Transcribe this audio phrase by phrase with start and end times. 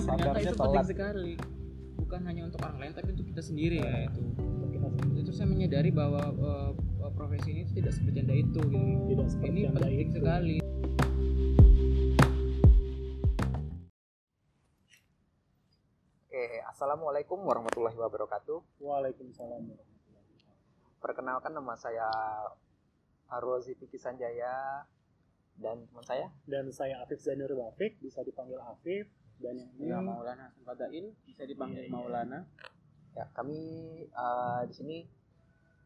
[0.00, 1.32] ternyata sadarnya itu penting sekali
[1.94, 5.22] bukan hanya untuk orang lain tapi untuk kita sendiri ya itu Untuk kita sendiri.
[5.22, 9.98] itu saya menyadari bahwa eh, eh, profesi ini tidak sebercanda itu gitu Tidak ini penting
[10.02, 10.12] itu.
[10.18, 10.56] sekali
[16.24, 18.82] Oke, assalamualaikum warahmatullahi wabarakatuh.
[18.82, 20.98] Waalaikumsalam warahmatullahi wabarakatuh.
[20.98, 22.10] Perkenalkan nama saya
[23.30, 24.82] Arwazi Piki Sanjaya
[25.54, 26.26] dan teman saya.
[26.42, 29.06] Dan saya Afif Zainur Wafik, bisa dipanggil Afif.
[29.44, 31.92] Dan yang ini ya Maulana Hasan bisa dipanggil Iya, iya.
[31.92, 32.40] Maulana
[33.14, 33.60] Ya, kami
[34.10, 34.96] eh, di sini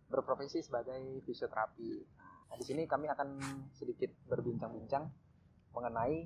[0.08, 1.90] berprofesi sebagai fisioterapi.
[2.48, 3.28] Nah, di sini kami akan
[3.76, 5.04] sedikit berbincang-bincang
[5.76, 6.24] mengenai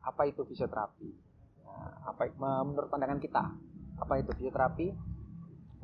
[0.00, 1.10] apa itu fisioterapi.
[1.68, 3.44] Nah, apa menurut pandangan kita,
[4.00, 4.88] apa itu fisioterapi?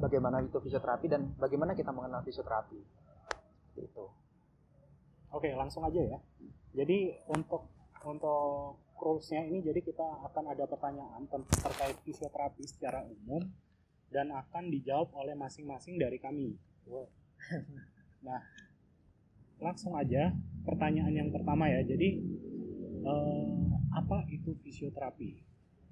[0.00, 2.80] Bagaimana itu fisioterapi dan bagaimana kita mengenal fisioterapi?
[3.68, 4.06] Seperti itu.
[5.28, 6.18] Oke, langsung aja ya.
[6.72, 7.68] Jadi untuk
[8.00, 13.44] untuk rulesnya ini jadi kita akan ada pertanyaan terkait fisioterapi secara umum
[14.08, 16.56] dan akan dijawab oleh masing-masing dari kami.
[18.24, 18.40] Nah,
[19.60, 20.32] langsung aja
[20.64, 21.84] pertanyaan yang pertama ya.
[21.84, 22.24] Jadi
[23.04, 23.60] eh,
[23.92, 25.44] apa itu fisioterapi?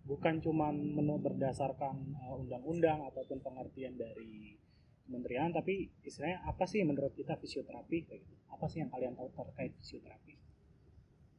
[0.08, 4.56] Bukan cuma menurut berdasarkan eh, undang-undang ataupun pengertian dari
[5.04, 8.08] kementerian, tapi istilahnya apa sih menurut kita fisioterapi?
[8.48, 10.32] Apa sih yang kalian tahu terkait fisioterapi?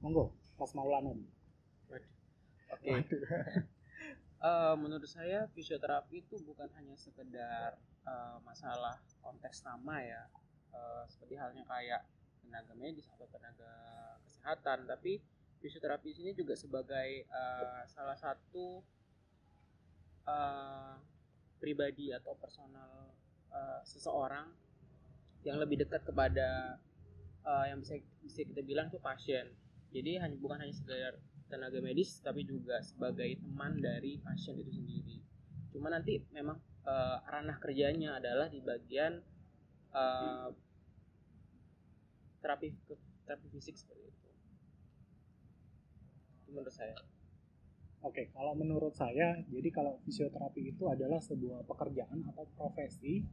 [0.05, 1.09] Monggo, Mas Maulana.
[2.73, 2.91] Oke.
[4.43, 10.27] Eh, menurut saya fisioterapi itu bukan hanya sekedar eh, masalah konteks nama ya
[10.73, 12.01] Eh, seperti halnya kayak
[12.41, 13.71] tenaga medis atau tenaga
[14.25, 15.21] kesehatan tapi
[15.61, 18.81] fisioterapi di sini juga sebagai eh, salah satu
[20.25, 20.93] eh,
[21.61, 23.13] pribadi atau personal
[23.53, 24.49] eh, seseorang
[25.45, 26.81] yang lebih dekat kepada
[27.45, 29.45] eh, yang bisa bisa kita bilang tuh pasien.
[29.93, 31.21] Jadi hanya bukan hanya sekedar
[31.53, 35.21] tenaga medis tapi juga sebagai teman dari pasien itu sendiri.
[35.69, 36.57] Cuma nanti memang
[36.89, 39.21] eh, ranah kerjanya adalah di bagian
[39.93, 40.49] eh,
[42.41, 42.73] terapi
[43.29, 44.29] terapi fisik seperti itu.
[46.41, 46.97] Itu menurut saya.
[48.03, 53.23] Oke, kalau menurut saya, jadi kalau fisioterapi itu adalah sebuah pekerjaan atau profesi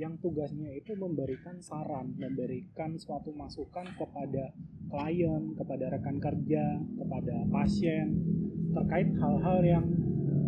[0.00, 4.56] yang tugasnya itu memberikan saran, memberikan suatu masukan kepada
[4.88, 8.16] klien, kepada rekan kerja, kepada pasien
[8.72, 9.84] terkait hal-hal yang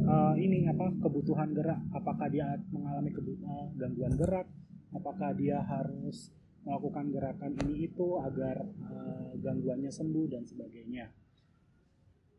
[0.08, 4.48] eh, ini apa kebutuhan gerak, apakah dia mengalami kebutuhan gangguan gerak,
[4.96, 6.32] apakah dia harus
[6.64, 11.12] melakukan gerakan ini itu agar eh, gangguannya sembuh dan sebagainya.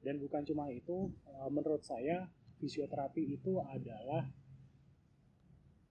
[0.01, 2.25] Dan bukan cuma itu, eh, menurut saya
[2.57, 4.25] fisioterapi itu adalah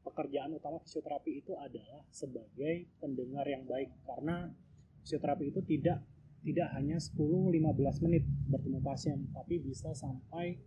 [0.02, 4.50] pekerjaan utama fisioterapi itu adalah sebagai pendengar yang baik karena
[5.02, 6.02] fisioterapi itu tidak
[6.42, 10.58] tidak hanya 10-15 menit bertemu pasien tapi bisa sampai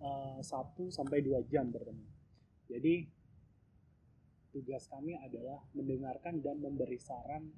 [0.00, 0.44] eh, 1
[0.92, 2.04] sampai 2 jam bertemu.
[2.68, 2.94] Jadi
[4.52, 7.50] tugas kami adalah mendengarkan dan memberi saran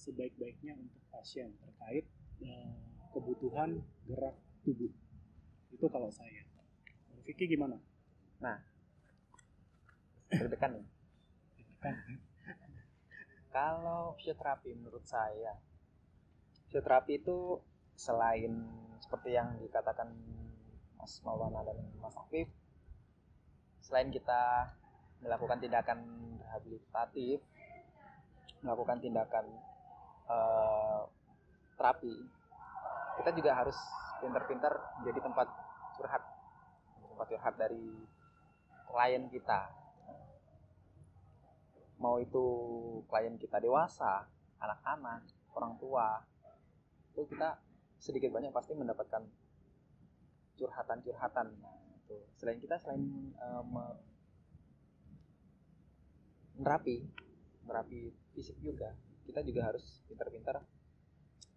[0.00, 2.08] sebaik-baiknya untuk pasien terkait
[2.40, 2.76] eh,
[3.12, 4.90] kebutuhan gerak tubuh.
[5.72, 6.48] Itu kalau saya.
[7.28, 7.76] Vicky gimana?
[10.28, 10.86] Deg-degan nih.
[11.80, 11.94] Kan
[13.48, 15.56] Kalau fisioterapi menurut saya,
[16.68, 17.56] fisioterapi itu
[17.96, 18.52] selain
[19.00, 20.12] seperti yang dikatakan
[21.00, 22.46] Mas Maulana dan Mas Afif,
[23.80, 24.68] selain kita
[25.24, 26.04] melakukan tindakan
[26.44, 27.40] rehabilitatif,
[28.60, 29.48] melakukan tindakan
[30.28, 31.00] eh,
[31.80, 32.14] terapi,
[33.24, 33.78] kita juga harus
[34.20, 35.48] pintar-pintar menjadi tempat
[35.96, 36.22] curhat,
[37.16, 37.86] tempat curhat dari
[38.92, 39.87] klien kita
[41.98, 42.44] mau itu
[43.10, 44.26] klien kita dewasa,
[44.62, 46.22] anak-anak, orang tua,
[47.14, 47.58] itu kita
[47.98, 49.26] sedikit banyak pasti mendapatkan
[50.58, 51.46] curhatan-curhatan.
[51.58, 52.16] Nah, itu.
[52.38, 53.02] Selain kita selain
[53.66, 54.02] me-
[56.58, 57.06] merapi,
[57.62, 58.90] merapi fisik juga,
[59.26, 60.58] kita juga harus pintar-pintar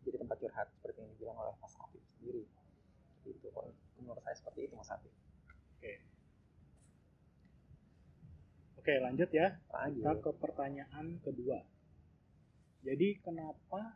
[0.02, 2.46] jadi tempat curhat seperti yang dibilang oleh Mas Afif sendiri.
[3.26, 3.50] Itu
[4.02, 5.14] menurut saya seperti itu Mas Afif.
[5.78, 6.11] Oke.
[8.82, 9.62] Oke, lanjut ya.
[9.62, 10.26] Kita Lanjut.
[10.26, 11.62] ke pertanyaan kedua.
[12.82, 13.94] Jadi kenapa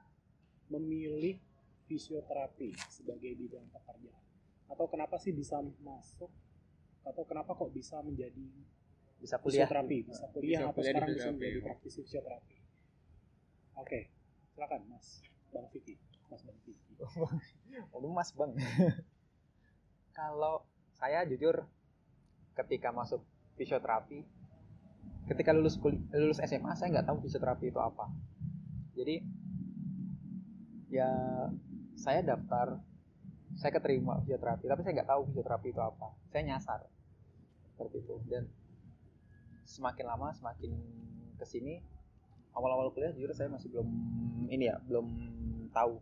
[0.70, 1.42] memilih
[1.90, 4.22] fisioterapi sebagai bidang pekerjaan?
[4.70, 6.30] Atau kenapa sih bisa masuk?
[7.02, 8.46] Atau kenapa kok bisa menjadi
[9.18, 9.66] Bisa kuliah.
[9.66, 9.98] fisioterapi?
[10.06, 12.56] Bisa kuliah Bisa atau kuliah sekarang bisa menjadi praktisi fisioterapi?
[13.82, 14.00] Oke,
[14.54, 15.98] silakan Mas Bang Vicky.
[16.30, 16.94] Mas Bang Vicky.
[17.98, 18.54] Udah mas bang.
[20.20, 20.62] Kalau
[20.94, 21.66] saya jujur
[22.54, 23.26] ketika masuk
[23.58, 24.24] fisioterapi,
[25.26, 28.10] ketika lulus kul- lulus SMA saya nggak tahu fisioterapi itu apa.
[28.94, 29.26] Jadi
[30.94, 31.10] ya
[31.98, 32.80] saya daftar
[33.58, 36.14] saya keterima fisioterapi tapi saya nggak tahu fisioterapi itu apa.
[36.30, 36.80] Saya nyasar
[37.74, 38.16] seperti itu.
[38.30, 38.46] Dan
[39.66, 40.72] semakin lama semakin
[41.36, 41.82] ke sini
[42.54, 43.90] awal-awal kuliah jujur saya masih belum
[44.48, 45.06] ini ya belum
[45.74, 45.98] tahu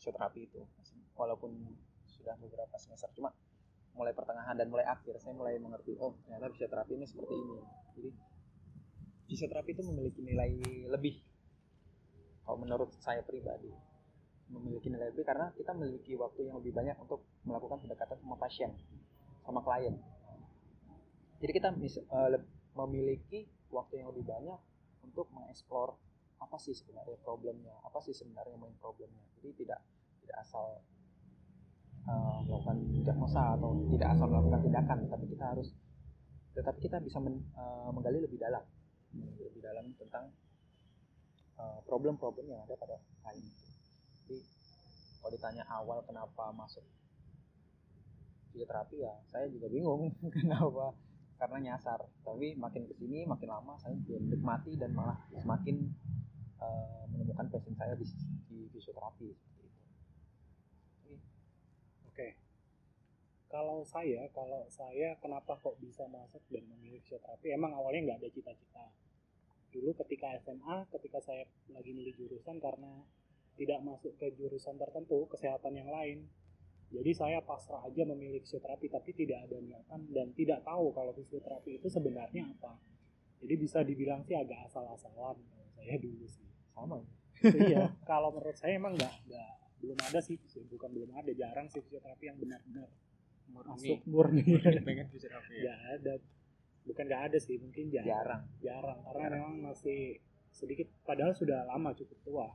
[0.00, 0.64] fisioterapi itu.
[1.14, 1.54] Walaupun
[2.08, 3.36] sudah beberapa semester cuma
[3.94, 7.56] mulai pertengahan dan mulai akhir saya mulai mengerti oh ternyata fisioterapi ini seperti ini.
[7.94, 8.10] Jadi
[9.30, 10.50] fisioterapi itu memiliki nilai
[10.90, 11.16] lebih.
[12.44, 13.72] Kalau menurut saya pribadi
[14.52, 18.70] memiliki nilai lebih karena kita memiliki waktu yang lebih banyak untuk melakukan pendekatan sama pasien
[19.44, 19.96] sama klien.
[21.40, 22.40] Jadi kita uh,
[22.84, 24.60] memiliki waktu yang lebih banyak
[25.04, 25.96] untuk mengeksplor
[26.40, 29.24] apa sih sebenarnya problemnya apa sih sebenarnya main problemnya.
[29.40, 29.80] Jadi tidak
[30.24, 30.84] tidak asal
[32.08, 35.68] uh, melakukan diagnosa atau tidak asal melakukan tindakan tapi kita harus
[36.54, 38.62] tetapi kita bisa men, uh, menggali lebih dalam.
[39.14, 40.30] Lebih dalam tentang
[41.86, 43.66] problem-problem uh, yang ada pada klien itu.
[44.24, 44.36] Jadi
[45.18, 46.82] kalau ditanya awal kenapa masuk
[48.50, 50.94] fisioterapi ya saya juga bingung kenapa.
[51.34, 51.98] Karena nyasar.
[52.22, 55.90] Tapi makin ke sini makin lama saya menikmati dan malah semakin
[56.62, 58.06] uh, menemukan passion saya di,
[58.46, 59.53] di fisioterapi
[62.14, 62.32] okay.
[63.50, 67.50] kalau saya kalau saya kenapa kok bisa masuk dan memilih fisioterapi?
[67.50, 68.86] Emang awalnya nggak ada cita-cita.
[69.74, 71.42] Dulu ketika SMA ketika saya
[71.74, 73.02] lagi milih jurusan karena
[73.54, 76.26] tidak masuk ke jurusan tertentu kesehatan yang lain.
[76.94, 81.82] Jadi saya pasrah aja memilih fisioterapi tapi tidak ada niatan dan tidak tahu kalau fisioterapi
[81.82, 82.78] itu sebenarnya apa.
[83.42, 85.34] Jadi bisa dibilang sih agak asal-asalan
[85.74, 86.46] saya dulu sih.
[86.70, 87.02] Sama.
[87.44, 90.40] Iya kalau menurut saya emang nggak nggak belum ada sih
[90.72, 92.88] bukan belum ada jarang sih fisioterapi yang benar-benar
[93.52, 94.42] masuk murni
[94.88, 96.16] pengen fisioterapi ya ada
[96.88, 99.40] bukan nggak ada sih mungkin jarang jarang, jarang karena jarang.
[99.40, 100.20] memang masih
[100.54, 102.46] sedikit padahal sudah lama cukup tua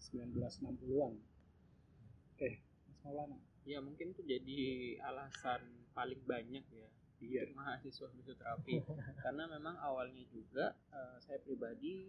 [0.00, 1.12] 1960-an.
[2.32, 2.50] Oke,
[2.88, 3.36] Mas Maulana.
[3.68, 4.60] Ya mungkin itu jadi
[5.04, 5.60] alasan
[5.92, 6.88] paling banyak ya
[7.20, 7.44] iya.
[7.44, 8.80] untuk mahasiswa fisioterapi
[9.24, 12.08] karena memang awalnya juga uh, saya pribadi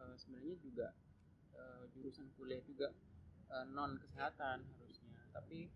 [0.00, 0.96] uh, sebenarnya juga
[1.52, 2.96] uh, jurusan kuliah juga
[3.50, 5.20] uh, non kesehatan harusnya.
[5.34, 5.70] Tapi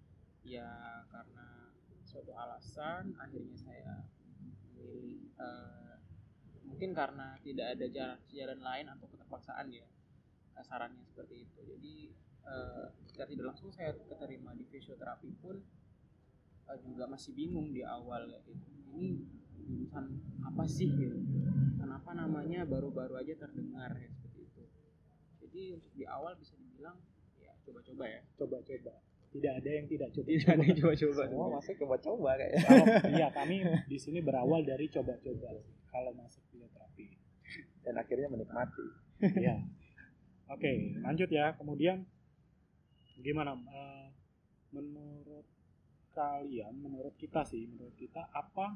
[0.47, 1.71] ya karena
[2.09, 3.95] suatu alasan akhirnya saya
[4.75, 6.01] memilih uh,
[6.67, 9.87] mungkin karena tidak ada jalan jalan lain atau keterpaksaan ya
[10.61, 11.61] sarannya seperti itu.
[11.65, 11.95] Jadi
[12.45, 15.57] uh, secara tidak langsung saya keterima di fisioterapi pun
[16.69, 18.53] uh, juga masih bingung di awal gitu.
[18.93, 19.25] Ini
[19.65, 20.05] jurusan
[20.45, 21.17] apa sih gitu?
[21.81, 24.63] Kenapa namanya baru-baru aja terdengar ya seperti itu.
[25.41, 26.99] Jadi untuk di awal bisa dibilang
[27.71, 28.21] coba-coba ya.
[28.35, 28.93] Coba-coba.
[29.31, 30.27] Tidak ada yang tidak coba.
[30.27, 31.23] Tidak ada yang coba-coba.
[31.31, 32.55] Semua masih coba-coba kayak.
[33.15, 33.57] Iya kami
[33.87, 35.49] di sini berawal dari coba-coba.
[35.91, 37.07] Kalau masuk fisioterapi
[37.87, 38.87] dan akhirnya menikmati.
[39.23, 39.55] Iya.
[40.51, 41.55] Oke, okay, lanjut ya.
[41.55, 42.03] Kemudian
[43.23, 44.11] gimana uh,
[44.75, 45.47] menurut
[46.11, 48.75] kalian, menurut kita sih, menurut kita apa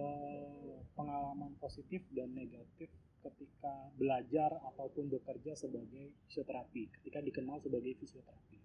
[0.00, 2.88] uh, pengalaman positif dan negatif
[3.30, 8.58] ketika belajar ataupun bekerja sebagai fisioterapi, ketika dikenal sebagai fisioterapi?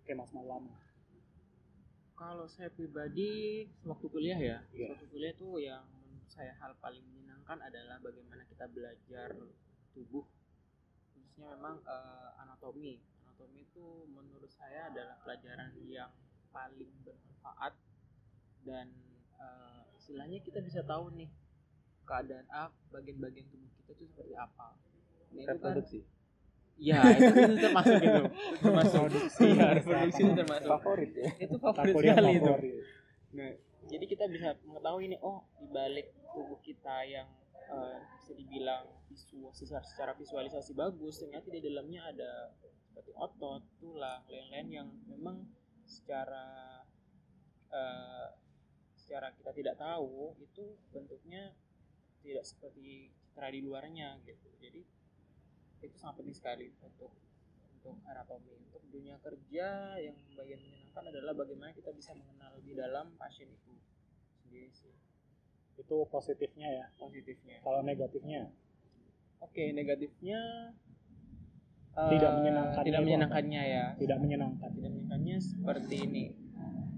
[0.00, 0.78] Oke, Mas Maulana.
[2.14, 4.92] Kalau saya pribadi waktu kuliah ya, yeah.
[4.92, 9.32] waktu kuliah tuh yang menurut saya hal paling menyenangkan adalah bagaimana kita belajar
[9.96, 10.22] tubuh
[11.16, 16.12] khususnya memang uh, anatomi anatomi itu menurut saya adalah pelajaran yang
[16.52, 17.74] paling bermanfaat
[18.68, 18.92] dan
[19.40, 21.32] uh, istilahnya kita bisa tahu nih
[22.10, 24.74] keadaan A bagian-bagian tubuh kita itu seperti apa
[25.30, 25.78] nah, itu kan
[26.80, 28.24] Ya, itu, itu termasuk itu.
[28.64, 29.00] Termasuk
[29.44, 30.64] Iya, reproduksi itu termasuk.
[30.80, 31.28] Favorit ya.
[31.36, 32.52] Itu favorit sekali itu.
[33.36, 33.50] Nah,
[33.84, 37.28] jadi kita bisa mengetahui ini oh di balik tubuh kita yang
[37.68, 42.54] uh, bisa dibilang visual secara, secara visualisasi bagus ternyata di dalamnya ada
[42.86, 45.42] seperti otot tulang lain-lain yang memang
[45.86, 46.80] secara
[47.74, 48.28] uh,
[48.94, 51.50] secara kita tidak tahu itu bentuknya
[52.20, 54.48] tidak seperti citra di luarnya gitu.
[54.60, 54.80] Jadi
[55.80, 57.12] itu sangat penting sekali untuk
[57.80, 58.52] untuk anatomi.
[58.68, 63.72] Untuk dunia kerja yang bagian menyenangkan adalah bagaimana kita bisa mengenal di dalam pasien itu
[64.44, 64.92] sendiri sih.
[65.80, 66.86] Itu positifnya ya?
[67.00, 67.64] Positifnya.
[67.64, 68.52] Kalau negatifnya?
[69.40, 70.38] Oke okay, negatifnya
[71.90, 73.84] tidak uh, menyenangkan tidak menyenangkannya ya.
[73.98, 74.68] Tidak menyenangkan.
[74.70, 76.24] Tidak menyenangkannya seperti ini.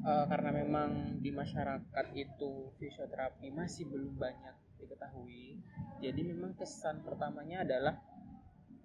[0.03, 5.57] Uh, karena memang di masyarakat itu fisioterapi masih belum banyak diketahui.
[6.03, 7.95] Jadi memang kesan pertamanya adalah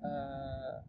[0.05, 0.85] uh,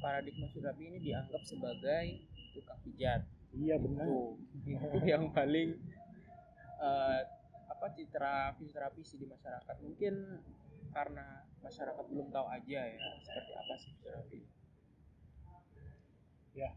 [0.00, 2.24] paradigma fisioterapi ini dianggap sebagai
[2.56, 3.20] tukang pijat.
[3.52, 4.08] Iya benar.
[4.08, 5.76] Itu, itu yang paling
[6.80, 7.20] uh,
[7.68, 9.76] apa citra fisioterapi sih di masyarakat.
[9.84, 10.14] Mungkin
[10.90, 14.40] karena masyarakat belum tahu aja ya seperti apa sih fisioterapi
[16.56, 16.70] ya.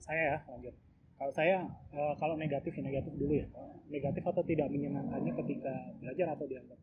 [0.00, 0.83] Saya ya lanjut
[1.14, 1.62] kalau saya
[1.94, 3.46] eh, kalau negatif ya negatif dulu ya.
[3.90, 6.78] Negatif atau tidak menyenangkannya ketika belajar atau dianggap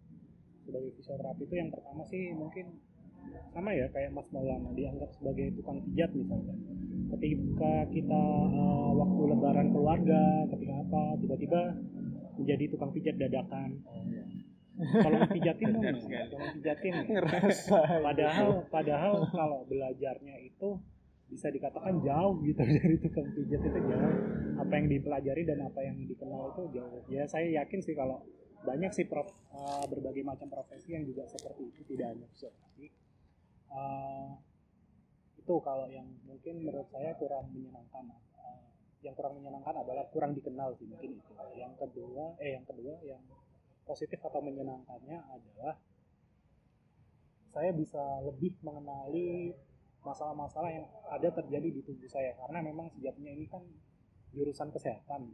[0.61, 2.77] sebagai fisioterapi itu yang pertama sih mungkin
[3.51, 6.55] sama ya kayak Mas Maulana dianggap sebagai tukang pijat misalnya.
[7.11, 10.21] Ketika kita eh, waktu lebaran keluarga
[10.55, 11.61] ketika apa tiba-tiba
[12.39, 13.69] menjadi tukang pijat dadakan.
[14.81, 15.85] Kalau pijatin dong
[16.33, 17.03] tolong pijatin ya.
[17.05, 18.01] ngerasa.
[18.01, 20.81] Padahal padahal kalau belajarnya itu
[21.31, 24.15] bisa dikatakan jauh gitu dari tukang pijat itu jauh.
[24.59, 27.01] Apa yang dipelajari dan apa yang dikenal itu jauh.
[27.07, 28.19] Ya saya yakin sih kalau
[28.61, 32.87] banyak sih prof, eh, berbagai macam profesi yang juga seperti itu tidak hanya fisioterapi
[33.71, 34.29] Eh,
[35.39, 38.63] itu kalau yang mungkin menurut saya kurang menyenangkan Eh,
[39.01, 41.31] yang kurang menyenangkan adalah kurang dikenal sih mungkin itu.
[41.55, 43.23] Yang kedua eh yang kedua yang
[43.87, 45.79] positif atau menyenangkannya adalah
[47.51, 49.51] saya bisa lebih mengenali
[50.01, 52.33] masalah-masalah yang ada terjadi di tubuh saya.
[52.37, 53.61] Karena memang sejatinya ini kan
[54.33, 55.29] jurusan kesehatan.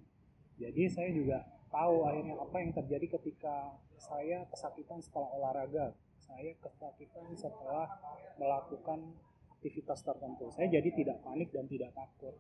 [0.58, 5.96] Jadi saya juga tahu akhirnya apa yang terjadi ketika saya kesakitan setelah olahraga.
[6.18, 7.88] Saya kesakitan setelah
[8.36, 9.16] melakukan
[9.58, 10.52] aktivitas tertentu.
[10.52, 12.36] Saya jadi tidak panik dan tidak takut.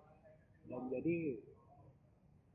[0.67, 1.39] Dan jadi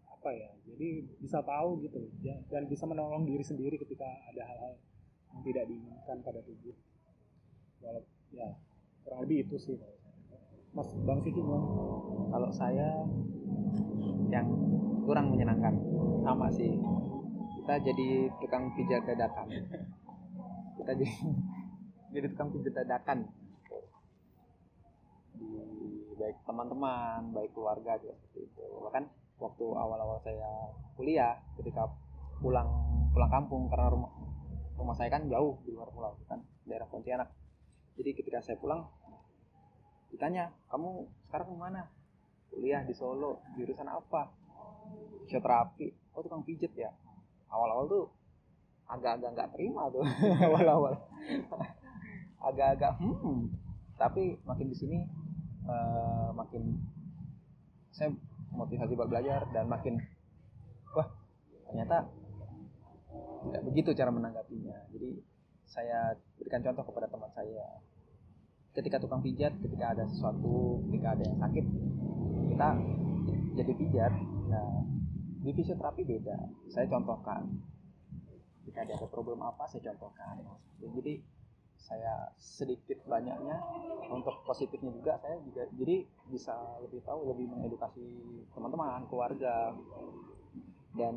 [0.04, 2.12] apa ya jadi bisa tahu gitu.
[2.52, 4.76] Dan bisa menolong diri sendiri ketika ada hal-hal
[5.32, 6.76] yang tidak diinginkan pada tubuh.
[7.82, 8.52] Walau, ya
[9.04, 9.78] kurang lebih itu sih.
[10.72, 11.68] Mas Bang Siki gimana?
[12.32, 13.04] kalau saya
[14.32, 14.48] yang
[15.04, 15.76] kurang menyenangkan
[16.24, 16.72] sama sih.
[17.60, 19.46] Kita jadi tukang pijat dadakan.
[20.80, 21.14] Kita jadi
[22.16, 23.28] jadi tukang pijat dadakan.
[25.36, 28.64] Di baik teman-teman baik keluarga juga seperti itu.
[28.80, 29.04] Bahkan
[29.42, 31.90] waktu awal-awal saya kuliah ketika
[32.40, 32.70] pulang
[33.12, 34.10] pulang kampung karena rumah
[34.78, 37.28] rumah saya kan jauh di luar pulau kan daerah Pontianak
[37.96, 38.88] jadi ketika saya pulang
[40.12, 41.82] ditanya kamu sekarang ke mana?
[42.52, 43.40] Kuliah di Solo.
[43.56, 44.28] Jurusan apa?
[45.24, 46.92] Fisioterapi oh tukang pijet ya?
[47.48, 48.04] Awal-awal tuh
[48.88, 50.04] agak-agak nggak terima tuh
[50.48, 50.94] awal-awal.
[52.44, 53.48] Agak-agak hmm.
[53.96, 54.98] Tapi makin di sini
[55.68, 56.76] eh, makin
[57.92, 58.12] saya
[58.52, 59.96] motivasi buat belajar dan makin
[60.92, 61.08] wah
[61.68, 62.08] ternyata
[63.48, 64.76] tidak begitu cara menanggapinya.
[64.92, 65.31] Jadi
[65.72, 67.64] saya berikan contoh kepada teman saya.
[68.76, 71.66] Ketika tukang pijat ketika ada sesuatu ketika ada yang sakit
[72.52, 72.68] kita
[73.56, 74.12] jadi pijat.
[74.52, 74.84] Nah
[75.40, 76.36] di fisioterapi beda.
[76.68, 77.48] Saya contohkan.
[78.62, 80.44] Ketika ada problem apa saya contohkan.
[80.78, 81.24] Jadi
[81.82, 83.58] saya sedikit banyaknya
[84.06, 88.04] untuk positifnya juga saya juga jadi bisa lebih tahu lebih mengedukasi
[88.52, 89.72] teman-teman keluarga.
[90.92, 91.16] Dan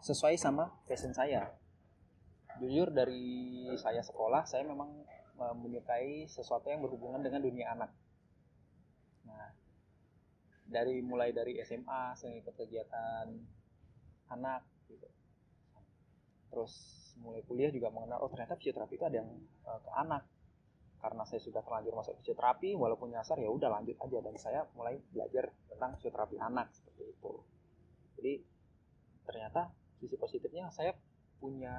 [0.00, 1.52] sesuai sama passion saya
[2.60, 4.90] jujur dari saya sekolah saya memang
[5.40, 7.90] eh, menyukai sesuatu yang berhubungan dengan dunia anak.
[9.28, 9.48] Nah
[10.66, 13.26] dari mulai dari SMA saya ikut kegiatan
[14.32, 15.08] anak gitu.
[16.50, 16.74] Terus
[17.16, 19.30] mulai kuliah juga mengenal oh ternyata fisioterapi itu ada yang
[19.66, 20.24] eh, ke anak.
[20.96, 24.18] Karena saya sudah terlanjur masuk fisioterapi walaupun nyasar ya udah lanjut aja.
[24.24, 27.32] Dan saya mulai belajar tentang fisioterapi anak seperti itu.
[28.16, 28.32] Jadi
[29.26, 29.70] ternyata
[30.00, 30.92] sisi positifnya saya
[31.36, 31.74] punya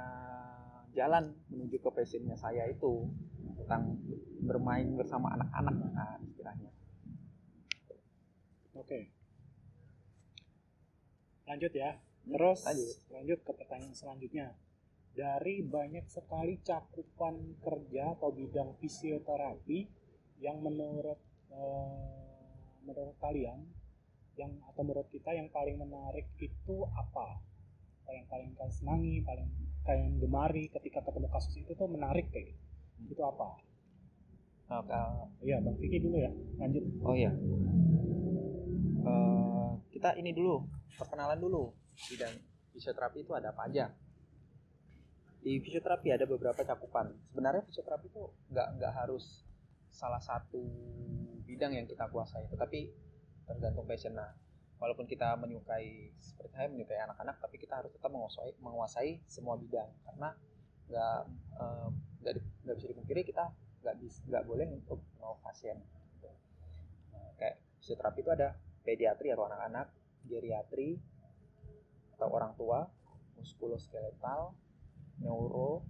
[0.98, 3.06] jalan menuju ke passionnya saya itu
[3.62, 4.02] tentang
[4.42, 6.74] bermain bersama anak-anak nah istilahnya
[8.78, 9.10] Oke.
[11.50, 11.98] Lanjut ya.
[12.28, 12.96] Terus lanjut.
[13.10, 14.48] lanjut ke pertanyaan selanjutnya.
[15.18, 19.90] Dari banyak sekali cakupan kerja atau bidang fisioterapi
[20.38, 21.18] yang menurut
[21.50, 22.54] eh,
[22.86, 23.66] menurut kalian
[24.38, 27.42] yang atau menurut kita yang paling menarik itu apa?
[28.06, 29.50] Apa yang paling kalian senangi, paling
[29.88, 32.62] kalian gemari ketika ketemu kasus itu tuh menarik kayak gitu.
[33.16, 33.56] Itu apa?
[34.68, 36.32] Nah, ka- Iya, Bang Vicky dulu ya.
[36.60, 36.84] Lanjut.
[37.02, 37.32] oh iya
[39.08, 40.68] Eh, kita ini dulu
[41.00, 41.72] perkenalan dulu
[42.12, 42.36] bidang
[42.76, 43.88] fisioterapi itu ada apa aja
[45.40, 49.48] di fisioterapi ada beberapa cakupan sebenarnya fisioterapi itu nggak nggak harus
[49.88, 50.60] salah satu
[51.48, 52.92] bidang yang kita kuasai tetapi
[53.48, 54.36] tergantung passion nah
[54.78, 59.90] walaupun kita menyukai seperti saya menyukai anak-anak tapi kita harus tetap menguasai menguasai semua bidang.
[60.06, 60.30] Karena
[60.88, 61.20] nggak
[62.24, 63.52] nggak nggak bisa dipungkiri kita
[63.84, 65.78] nggak bisa nggak boleh untuk menolong pasien.
[67.14, 69.92] Nah, kayak fisioterapi itu ada pediatri atau anak-anak
[70.28, 71.00] geriatri
[72.18, 72.90] atau orang tua
[73.38, 74.54] muskuloskeletal
[75.22, 75.86] neuro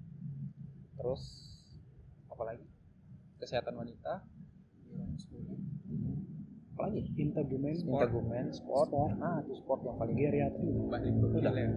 [0.98, 1.24] terus
[2.28, 2.68] apa lagi?
[3.38, 5.67] Kesehatan wanita apa
[6.78, 9.12] lagi Integumen, integumen sport, Sport.
[9.18, 10.70] nah itu sport yang paling geriatri.
[10.88, 11.54] balik Udah.
[11.54, 11.70] ya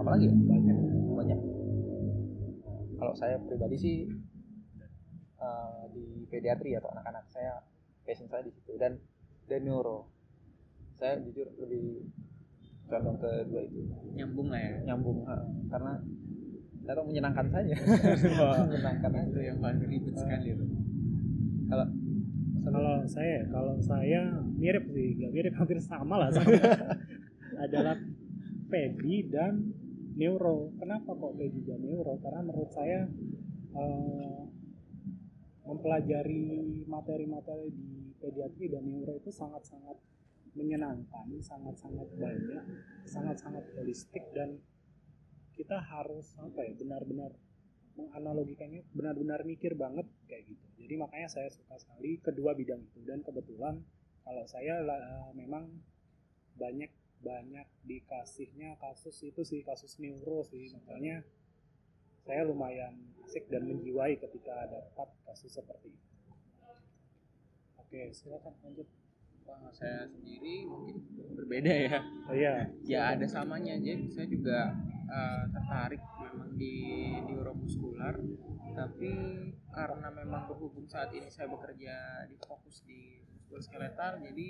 [0.00, 0.34] apa lagi ya?
[0.34, 0.76] Banyak.
[1.14, 1.40] banyak.
[2.98, 3.96] Kalau saya pribadi sih
[5.40, 7.62] eh, di pediatri atau anak-anak saya
[8.04, 8.74] passion saya di situ.
[8.80, 8.98] Dan
[9.46, 10.10] dan neuro.
[10.98, 12.10] Saya jujur lebih
[12.90, 13.80] condong ke dua itu.
[14.18, 14.72] Nyambung lah ya.
[14.92, 15.36] Nyambung ha.
[15.70, 15.92] karena
[16.84, 17.74] saya tahu menyenangkan saja.
[18.66, 20.64] Menyenangkan itu aja yang paling ribet sekali itu
[21.70, 21.86] kalau
[22.60, 24.20] Kalau saya, kalau saya
[24.56, 26.56] mirip sih, nggak mirip hampir sama lah sama
[27.64, 27.96] adalah
[28.68, 29.72] pedi dan
[30.16, 30.72] neuro.
[30.76, 32.20] Kenapa kok pedi dan neuro?
[32.20, 33.08] Karena menurut saya
[33.74, 34.40] eh,
[35.64, 36.44] mempelajari
[36.84, 39.96] materi-materi di pediatri dan neuro itu sangat-sangat
[40.54, 42.64] menyenangkan, sangat-sangat banyak,
[43.06, 44.58] sangat-sangat holistik dan
[45.54, 47.30] kita harus apa ya benar-benar
[47.94, 50.69] menganalogikannya benar-benar mikir banget kayak gitu.
[50.80, 53.04] Jadi makanya saya suka sekali kedua bidang itu.
[53.04, 53.84] Dan kebetulan
[54.24, 55.68] kalau saya lah, memang
[56.56, 60.72] banyak banyak dikasihnya kasus itu sih kasus neuro sih.
[60.72, 61.20] Makanya
[62.24, 66.08] saya lumayan asik dan menjiwai ketika dapat kasus seperti itu.
[67.78, 68.88] Oke, silakan lanjut.
[69.46, 71.02] Wah, saya sendiri mungkin
[71.34, 71.98] berbeda ya.
[72.30, 74.78] Oh iya, ya ada samanya jadi saya juga
[75.10, 76.74] eh, tertarik memang di
[77.26, 78.14] neuromuskular.
[78.78, 79.12] Tapi
[79.70, 81.94] karena memang berhubung saat ini saya bekerja
[82.26, 83.00] di fokus di
[83.30, 84.48] muskuloskeletal jadi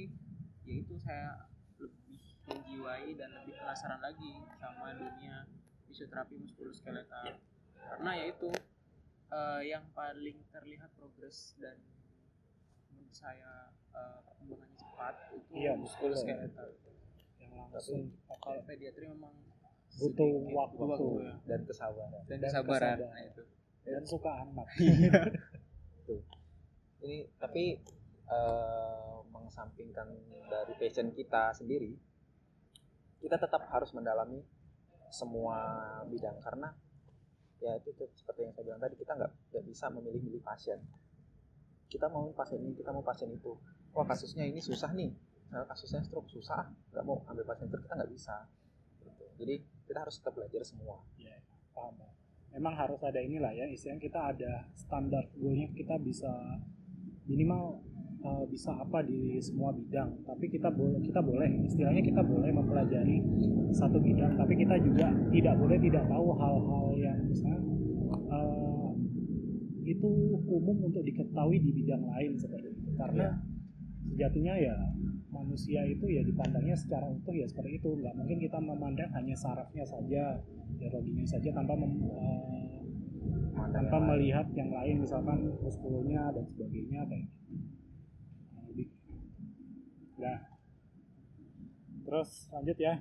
[0.62, 1.44] ya itu saya
[1.76, 5.44] lebih menjiwai dan lebih penasaran lagi sama dunia
[5.84, 7.36] fisioterapi muskuloskeletal
[7.76, 8.48] karena ya itu
[9.28, 11.76] eh, yang paling terlihat progres dan
[12.88, 16.68] menurut saya eh, perkembangannya cepat itu Iya, muskuloskeletal
[17.38, 18.08] yang langsung.
[18.26, 19.34] kalau pediatri memang
[19.90, 20.54] Butuh sedikit
[20.86, 21.06] waktu.
[21.20, 21.34] ya.
[21.44, 22.22] dan kesabaran.
[22.24, 23.10] Dan, Dan kesabaran kesabaran.
[23.10, 23.42] Nah, itu
[23.90, 24.68] dan suka anak.
[27.00, 27.80] ini tapi
[28.28, 30.08] eh, mengesampingkan
[30.50, 31.96] dari passion kita sendiri
[33.20, 34.40] kita tetap harus mendalami
[35.12, 35.56] semua
[36.08, 36.72] bidang karena
[37.60, 40.80] ya itu tuh, seperti yang saya bilang tadi kita nggak nggak bisa memilih-milih pasien.
[41.90, 43.52] Kita mau pasien ini kita mau pasien itu.
[43.92, 45.12] Wah kasusnya ini susah nih.
[45.50, 48.48] Nah, kasusnya stroke susah nggak mau ambil pasien stroke kita nggak bisa.
[49.00, 49.24] Gitu.
[49.40, 49.54] jadi
[49.88, 51.04] kita harus tetap belajar semua.
[51.76, 52.19] Paham Bang.
[52.50, 56.30] Memang harus ada inilah ya istilahnya kita ada standar goalnya kita bisa
[57.30, 57.78] minimal
[58.26, 60.10] eh, bisa apa di semua bidang.
[60.26, 63.22] Tapi kita boleh kita boleh istilahnya kita boleh mempelajari
[63.70, 67.60] satu bidang tapi kita juga tidak boleh tidak tahu hal-hal yang misalnya
[68.34, 68.90] eh,
[69.86, 70.10] itu
[70.46, 72.90] umum untuk diketahui di bidang lain seperti itu.
[72.98, 73.30] Karena
[74.10, 74.74] sejatinya ya
[75.30, 79.86] manusia itu ya dipandangnya secara utuh ya seperti itu nggak mungkin kita memandang hanya sarafnya
[79.86, 80.42] saja
[80.74, 82.02] biologinya saja tanpa mem-
[83.50, 84.10] Memandang tanpa yang lain.
[84.16, 87.38] melihat yang lain misalkan muskulnya dan sebagainya kayak gitu.
[88.72, 88.88] Lebih.
[90.16, 90.38] Nah,
[92.02, 92.94] terus lanjut ya.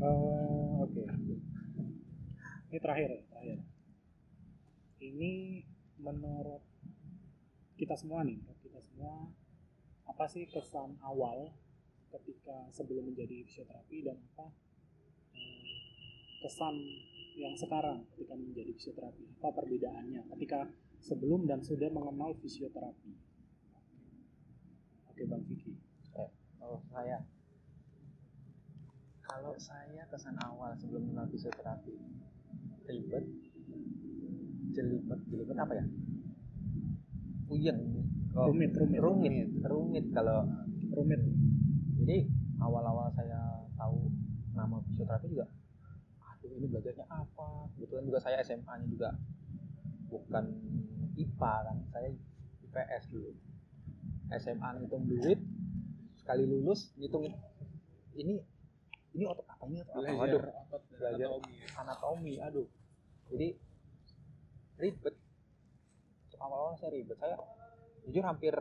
[0.00, 1.04] Eh, Oke.
[2.70, 3.58] Ini terakhir ya, terakhir.
[4.98, 5.32] Ini
[6.00, 6.62] menurut
[7.76, 8.40] kita semua nih,
[10.08, 11.54] apa sih kesan awal
[12.10, 14.46] ketika sebelum menjadi fisioterapi dan apa
[15.38, 15.78] eh,
[16.42, 16.74] kesan
[17.38, 19.24] yang sekarang ketika menjadi fisioterapi?
[19.40, 20.68] Apa perbedaannya ketika
[21.00, 23.12] sebelum dan sudah mengenal fisioterapi?
[25.08, 25.78] Oke bang Vicky.
[26.60, 27.24] Oh saya
[29.24, 31.94] kalau saya kesan awal sebelum kenal fisioterapi
[32.90, 33.24] ribet
[34.74, 35.84] jelibet jelibet apa ya?
[37.46, 37.80] Puyeng
[38.36, 39.00] oh, rumit rumit.
[39.00, 40.46] rumit rumit kalau
[40.94, 41.20] rumit.
[42.00, 42.26] jadi
[42.60, 44.10] awal-awal saya tahu
[44.52, 45.46] nama fisioterapi juga
[46.20, 47.68] aduh ini belajarnya apa?
[47.76, 49.08] Kebetulan juga saya SMA nya juga
[50.08, 50.44] bukan
[51.20, 52.08] IPA kan saya
[52.64, 53.30] IPS dulu.
[54.30, 55.40] SMA ngitung duit
[56.22, 57.26] sekali lulus ngitung
[58.14, 58.38] ini
[59.10, 60.00] ini otot apa ini otot apa?
[60.00, 61.26] Belajar waduh otot Belajar.
[61.28, 61.68] anatomi ya.
[61.82, 62.68] anatomi aduh.
[63.30, 63.48] Jadi
[64.80, 65.14] ribet.
[66.40, 67.36] Awal-awal saya ribet saya
[68.06, 68.54] jujur hampir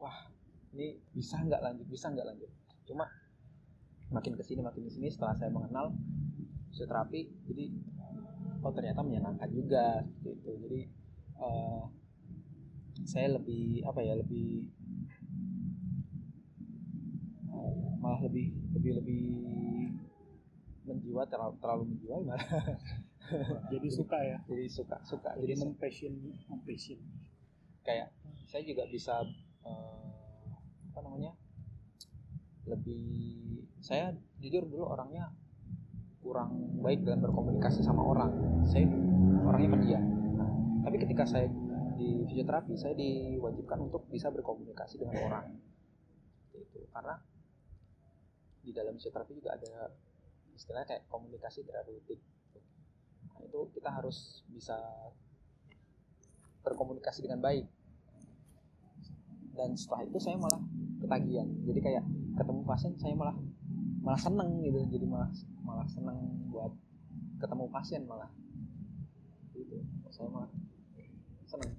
[0.00, 0.30] wah
[0.74, 2.50] ini bisa nggak lanjut bisa nggak lanjut.
[2.86, 3.06] Cuma
[4.10, 5.94] makin ke sini makin ke sini setelah saya mengenal
[6.70, 7.70] fisioterapi jadi
[8.62, 10.50] oh ternyata menyenangkan juga seperti itu.
[10.66, 10.80] Jadi
[11.40, 11.82] eh,
[13.06, 14.68] saya lebih apa ya lebih
[17.50, 19.24] eh, malah lebih lebih lebih
[20.84, 22.48] menjiwa terlalu terlalu menjiwa malah.
[23.70, 24.38] Jadi suka ya?
[24.46, 25.30] Jadi suka suka.
[25.38, 26.14] Jadi jadi mempassion
[26.50, 27.00] mempassion.
[27.80, 28.12] Kayak
[28.50, 29.22] saya juga bisa
[29.62, 30.46] eh,
[30.90, 31.38] apa namanya
[32.66, 33.06] lebih
[33.78, 34.10] saya
[34.42, 35.30] jujur dulu orangnya
[36.20, 38.30] kurang baik dalam berkomunikasi sama orang.
[38.66, 38.84] Saya
[39.46, 40.04] orangnya pendiam.
[40.84, 41.48] Tapi ketika saya
[41.96, 45.46] di fisioterapi saya diwajibkan untuk bisa berkomunikasi dengan orang.
[46.52, 46.84] Itu.
[46.92, 47.16] Karena
[48.60, 49.88] di dalam fisioterapi juga ada
[50.60, 52.20] istilahnya kayak komunikasi terapeutik
[53.32, 54.76] nah itu kita harus bisa
[56.60, 57.64] berkomunikasi dengan baik
[59.60, 60.60] dan setelah itu saya malah
[61.04, 61.48] ketagihan.
[61.68, 62.04] Jadi kayak
[62.40, 63.36] ketemu pasien saya malah
[64.00, 64.80] malah seneng gitu.
[64.88, 65.28] Jadi malah
[65.60, 66.16] malah seneng
[66.48, 66.72] buat
[67.36, 68.32] ketemu pasien malah.
[69.52, 69.84] Gitu.
[70.08, 70.48] Saya malah
[71.44, 71.76] seneng.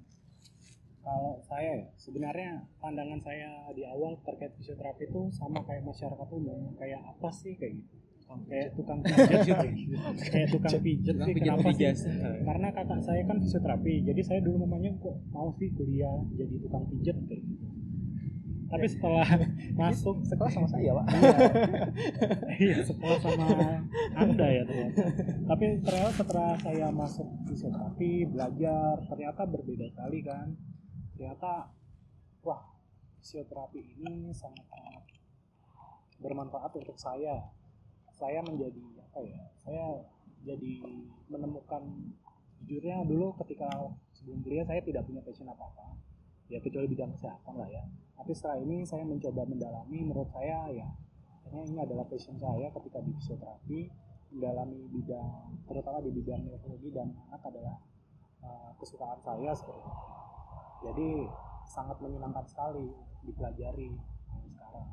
[1.01, 6.77] Kalau saya ya sebenarnya pandangan saya di awal terkait fisioterapi itu sama kayak masyarakat umum.
[6.77, 7.97] Kayak apa sih kayak gitu?
[8.47, 9.97] Kayak tukang pijat gitu.
[10.29, 11.89] Kayak tukang pijat sih kenapa sih?
[12.45, 16.85] Karena kakak saya kan fisioterapi jadi saya dulu mamanya kok mau sih kuliah jadi tukang
[16.87, 17.50] pijat kayak gitu
[18.71, 19.27] tapi setelah
[19.81, 21.05] masuk sekolah sama saya pak.
[21.11, 21.37] Iya.
[22.61, 23.47] Iya sekolah sama
[24.15, 25.03] anda ya ternyata.
[25.51, 30.47] Tapi ternyata setelah saya masuk fisioterapi belajar ternyata berbeda sekali kan.
[31.19, 31.67] Ternyata
[32.47, 32.61] wah
[33.19, 35.03] fisioterapi ini sangat sangat
[36.23, 37.51] bermanfaat untuk saya.
[38.15, 38.79] Saya menjadi
[39.11, 39.85] apa ya saya
[40.47, 40.73] jadi
[41.27, 41.83] menemukan
[42.63, 43.67] jujurnya dulu ketika
[44.15, 45.85] sebelum kuliah saya tidak punya passion apa apa
[46.51, 47.83] ya kecuali bidang kesehatan lah ya
[48.17, 50.87] tapi setelah ini saya mencoba mendalami menurut saya ya
[51.43, 53.79] kayaknya ini adalah passion saya ketika di fisioterapi
[54.31, 57.77] mendalami bidang terutama di bidang neurologi dan anak adalah
[58.41, 59.93] uh, kesukaan saya seperti itu.
[60.81, 61.09] Jadi
[61.67, 62.89] sangat menyenangkan sekali
[63.27, 63.91] dipelajari
[64.49, 64.89] sekarang.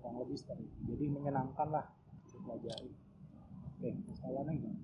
[0.00, 0.78] Kurang lebih seperti itu.
[0.96, 1.86] Jadi menyenangkan lah
[2.32, 2.92] dipelajari.
[3.74, 4.82] Oke masalahnya gimana?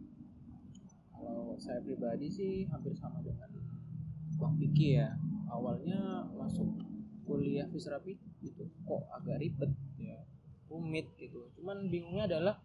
[1.10, 3.50] Kalau saya pribadi sih hampir sama dengan
[4.40, 5.16] Bang Vicky ya.
[5.50, 6.70] Awalnya masuk
[7.30, 8.66] kuliah fisioterapi gitu.
[8.82, 9.70] Kok agak ribet?
[10.02, 10.26] Ya
[10.70, 11.50] rumit gitu.
[11.58, 12.62] Cuman bingungnya adalah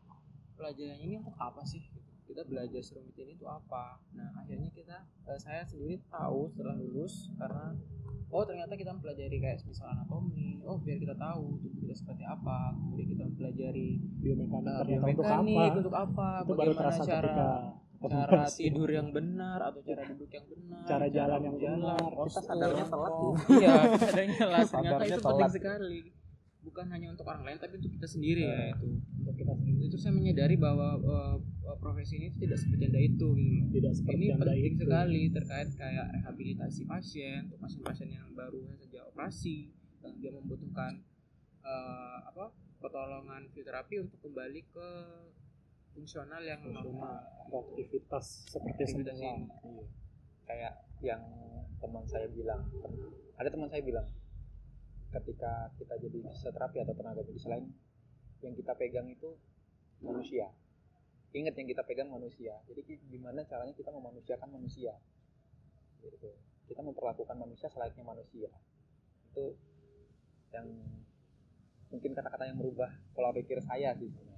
[0.55, 1.81] pelajaran ini untuk apa sih?
[1.81, 2.01] Gitu.
[2.25, 4.01] kita belajar serumit ini itu apa?
[4.17, 4.97] Nah akhirnya kita
[5.29, 7.77] eh, saya sendiri tahu setelah lulus karena
[8.33, 10.57] oh ternyata kita mempelajari kayak misal anatomi.
[10.65, 12.73] Oh biar kita tahu tubuh kita seperti apa.
[12.73, 13.89] Kemudian kita mempelajari
[14.25, 15.77] biomekanik uh, ternyata untuk biomekanik apa?
[15.77, 16.27] untuk apa?
[16.41, 17.49] Itu bagaimana cara ketika
[18.07, 21.99] cara tidur yang benar atau cara duduk yang benar Cara jalan yang benar.
[21.99, 23.11] kita sadarnya telat.
[23.11, 23.35] oh, ya.
[23.59, 25.99] iya sadarnya telat ternyata itu penting sekali.
[26.65, 28.69] Bukan hanya untuk orang lain tapi untuk kita sendiri ya Nah.
[28.73, 28.87] itu.
[29.21, 29.79] Untuk kita sendiri.
[29.85, 31.37] Itu saya menyadari bahwa uh,
[31.77, 33.69] profesi ini tidak sebercanda itu gitu loh.
[33.69, 34.81] tidak seperti ini penting itu.
[34.81, 39.69] sekali terkait kayak rehabilitasi pasien untuk pasien-pasien yang baru saja operasi
[40.01, 41.05] dan dia membutuhkan
[41.61, 44.89] uh, apa pertolongan fisioterapi untuk kembali ke
[45.95, 47.23] fungsional yang normal.
[47.47, 49.23] aktivitas seperti Aktivitas ini.
[49.23, 49.33] Iya.
[50.45, 51.23] kayak yang
[51.81, 52.61] teman saya bilang
[53.39, 54.05] ada teman saya bilang
[55.09, 57.71] ketika kita jadi fisioterapi atau tenaga medis lain
[58.43, 59.39] yang kita pegang itu
[60.03, 60.51] manusia.
[61.31, 62.59] Ingat yang kita pegang manusia.
[62.67, 64.93] Jadi gimana caranya kita memanusiakan manusia?
[66.03, 66.31] Gitu.
[66.67, 68.51] Kita memperlakukan manusia selayaknya manusia.
[69.31, 69.55] Itu
[70.51, 70.67] yang
[71.91, 74.35] mungkin kata-kata yang merubah pola pikir saya sih sebenarnya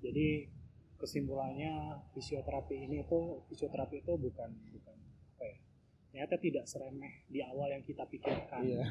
[0.00, 0.48] jadi
[0.96, 4.96] kesimpulannya fisioterapi ini itu fisioterapi itu bukan bukan
[5.36, 5.56] apa ya
[6.12, 8.84] ternyata tidak seremeh di awal yang kita pikirkan Iya.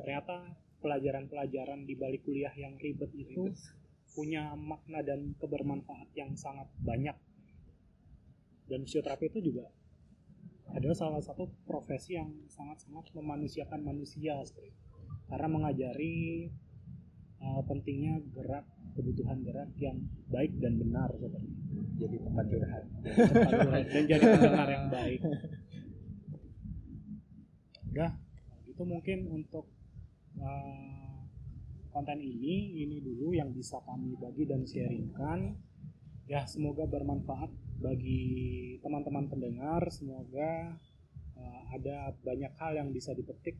[0.00, 3.52] ternyata pelajaran-pelajaran di balik kuliah yang ribet itu
[4.16, 7.14] punya makna dan kebermanfaat yang sangat banyak
[8.66, 9.68] dan fisioterapi itu juga
[10.70, 14.86] adalah salah satu profesi yang sangat-sangat memanusiakan manusia seperti itu.
[15.26, 16.46] karena mengajari
[17.42, 18.66] uh, pentingnya gerak
[19.00, 19.96] kebutuhan gerak yang
[20.28, 22.84] baik dan benar seperti itu jadi tempat curhat
[23.88, 25.20] dan jadi pendengar yang baik.
[27.90, 28.12] Udah,
[28.70, 29.66] itu mungkin untuk
[30.38, 31.20] uh,
[31.90, 35.58] konten ini ini dulu yang bisa kami bagi dan sharingkan.
[36.30, 37.50] Ya, semoga bermanfaat
[37.82, 39.82] bagi teman-teman pendengar.
[39.90, 40.78] Semoga
[41.34, 43.58] uh, ada banyak hal yang bisa dipetik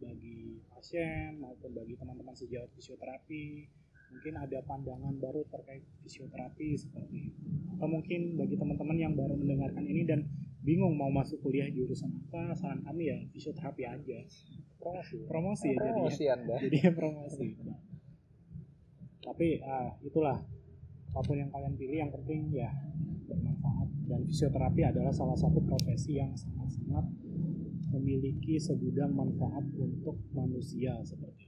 [0.00, 3.68] bagi pasien maupun bagi teman-teman sejawat fisioterapi.
[4.08, 7.40] Mungkin ada pandangan baru terkait fisioterapi seperti itu.
[7.76, 10.24] Atau mungkin bagi teman-teman yang baru mendengarkan ini dan
[10.64, 14.18] bingung mau masuk kuliah jurusan apa saran kami ya fisioterapi aja.
[14.78, 15.16] Promosi.
[15.28, 15.92] Promosi ya jadinya.
[15.92, 16.54] Promosi anda.
[16.64, 17.46] Jadi promosi.
[19.22, 20.38] Tapi ah, itulah.
[21.08, 22.68] Apa pun yang kalian pilih yang penting ya
[23.26, 23.88] bermanfaat.
[24.08, 27.04] Dan fisioterapi adalah salah satu profesi yang sangat-sangat
[27.92, 31.47] memiliki segudang manfaat untuk manusia seperti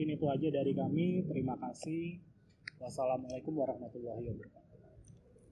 [0.00, 1.28] mungkin itu aja dari kami.
[1.28, 2.16] Terima kasih.
[2.80, 4.59] Wassalamualaikum warahmatullahi wabarakatuh